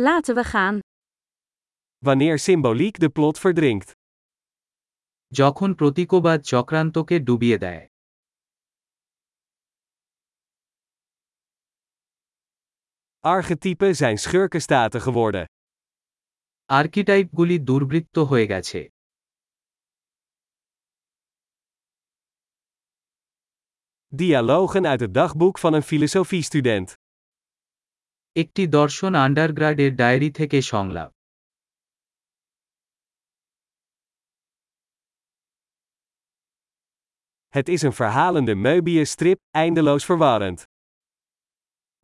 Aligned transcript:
Laten 0.00 0.34
we 0.34 0.44
gaan. 0.44 0.78
Wanneer 1.98 2.38
symboliek 2.38 2.98
de 2.98 3.08
plot 3.08 3.38
verdrinkt. 3.38 3.90
যখন 5.26 5.70
প্রতীকবাদ 5.74 6.40
চক্রান্তকে 6.50 7.16
ডুবিয়ে 7.26 7.58
দেয় 7.64 7.82
Archetypen 13.34 13.94
zijn 13.96 14.18
schurkenstaten 14.18 15.00
geworden. 15.00 15.44
আর্কিটাইপগুলি 16.78 17.56
দুর্বৃত্ত 17.68 18.16
হয়ে 18.30 18.46
গেছে 18.52 18.80
Dialogen 24.20 24.86
uit 24.86 25.00
het 25.00 25.14
dagboek 25.14 25.58
van 25.58 25.72
een 25.74 25.82
filosofiestudent. 25.82 26.88
একটি 28.37 28.63
দর্শন 28.77 29.13
আন্ডারগ্রাডের 29.25 29.91
ডায়েরি 29.95 30.29
থেকে 30.39 30.57
সংলাপ 30.73 31.11
Het 37.53 37.67
is 37.69 37.81
een 37.81 37.93
verhalende 37.93 38.53
Möbius-strip, 38.65 39.39
eindeloos 39.61 40.03
verwarrend. 40.09 40.59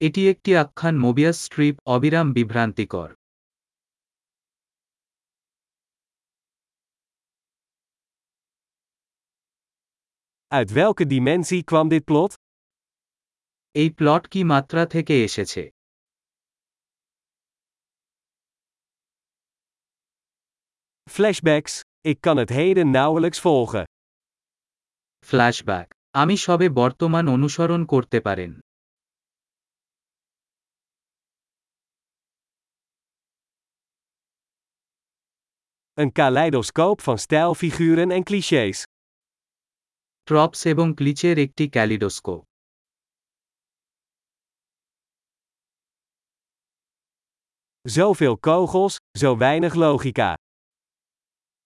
এটি 0.02 0.22
একটি 0.34 0.52
আখ্যান 0.64 0.96
মোবিয়াস 1.06 1.38
স্ট্রিপ 1.46 1.76
অবিরাম 1.94 2.28
বিভ্রান্তিকর 2.38 3.10
Uit 10.52 10.70
welke 10.72 11.06
dimensie 11.06 11.64
kwam 11.64 11.88
dit 11.94 12.06
plot? 12.10 12.32
এই 13.76 13.90
প্লট 13.98 14.24
কি 14.34 14.42
মাত্রা 14.54 14.84
থেকে 14.94 15.16
এসেছে 15.28 15.64
Flashbacks, 21.10 21.82
ik 22.00 22.22
kan 22.22 22.38
het 22.38 22.50
heden 22.50 22.90
nauwelijks 22.90 23.40
volgen. 23.40 23.84
Flashback 25.26 25.88
আমি 26.22 26.36
সবে 26.38 26.68
বর্তমান 26.70 27.26
অনুসরণ 27.28 27.82
করতে 27.86 28.20
পারেন 28.22 28.52
Een 36.02 36.12
kaleidoscoop 36.12 37.02
van 37.02 37.18
stijlfiguren 37.18 38.12
en 38.12 38.24
clichés. 38.24 38.84
ট্রপস 40.24 40.66
এবং 40.66 40.88
ক্লিচের 40.96 41.38
একটি 41.38 41.66
kaleidoscope 41.70 42.44
Zoveel 47.96 48.38
kogels, 48.48 48.96
zo 49.22 49.30
weinig 49.38 49.74
logica. 49.86 50.30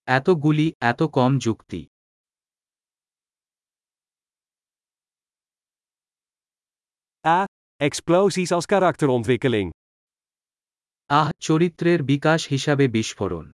এত 0.08 0.30
গুলি 0.30 0.72
এত 0.80 1.02
কম 1.02 1.32
যুক্তি. 1.38 1.80
Explosies 7.80 8.50
als 8.52 8.66
karakterontwikkeling. 8.72 9.68
আহ 11.10 11.28
চরিত্রের 11.40 12.02
বিকাশ 12.02 12.40
হিসাবে 12.48 12.88
বিস্ফোরণ 12.88 13.46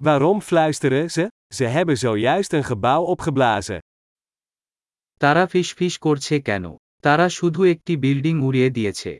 Waarom 0.00 0.38
fluisteren 0.40 1.06
ze? 1.10 1.24
Ze 1.54 1.64
hebben 1.64 1.96
zojuist 1.96 2.52
een 2.52 2.64
gebouw 2.64 3.02
opgeblazen. 3.14 3.80
তারা 5.20 5.46
ফিসফিস 5.46 5.94
করছে 5.98 6.34
কেন 6.40 6.64
তারা 7.02 7.26
শুধু 7.28 7.60
একটি 7.64 7.92
বিল্ডিং 7.96 8.34
উড়িয়ে 8.42 8.70
দিয়েছে 8.70 9.12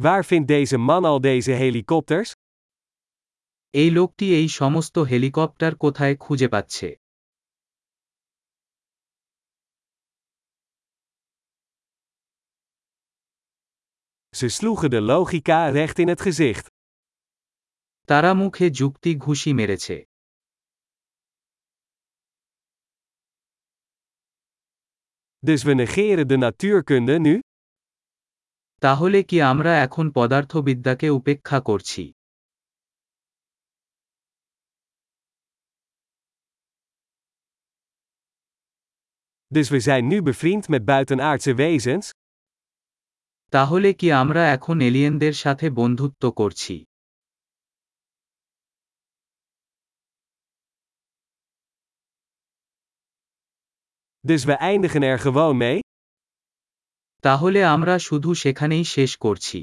Waar 0.00 0.24
vindt 0.24 0.48
deze 0.48 0.76
man 0.78 1.04
al 1.04 1.20
deze 1.20 1.52
helikopters? 1.52 2.32
এই 3.80 3.90
লোকটি 3.90 4.26
এই 4.38 4.48
সমস্ত 4.60 4.94
হেলিকপ্টার 5.10 5.72
কোথায় 5.82 6.14
খুঁজে 6.24 6.48
পাচ্ছে 6.54 6.88
Ze 14.38 14.48
sloegen 14.48 14.90
de 14.90 15.00
logica 15.00 15.58
recht 15.70 15.98
in 15.98 16.08
het 16.08 16.20
gezicht. 16.26 16.66
তারা 18.10 18.30
মুখে 18.40 18.66
যুক্তি 18.80 19.10
ঘুষি 19.24 19.50
মেরেছে 19.58 19.96
Dus 25.48 25.62
we 25.66 25.74
negeren 25.74 26.28
de 26.28 26.36
natuurkunde 26.36 27.18
nu? 27.18 27.34
তাহলে 28.83 29.19
কি 29.29 29.37
আমরা 29.51 29.71
এখন 29.85 30.05
পদার্থবিদ্যাকে 30.17 31.07
উপেক্ষা 31.19 31.59
করছি 31.69 32.03
Dus 39.51 39.67
we 39.73 39.79
zijn 39.87 40.03
nu 40.11 40.17
bevriend 40.29 40.63
met 40.73 40.83
buitenaardse 40.91 41.51
wezens? 41.61 42.05
তাহলে 43.55 43.89
কি 43.99 44.07
আমরা 44.21 44.43
এখন 44.55 44.75
এলিয়েনদের 44.87 45.35
সাথে 45.43 45.65
বন্ধুত্ব 45.79 46.23
করছি 46.39 46.75
Dus 54.29 54.41
we 54.49 54.55
eindigen 54.69 55.03
er 55.11 55.19
gewoon 55.19 55.57
mee? 55.57 55.79
তাহলে 57.23 57.59
আমরা 57.65 57.95
শুধু 57.99 58.29
সেখানেই 58.33 58.85
শেষ 58.85 59.11
করছি। 59.15 59.59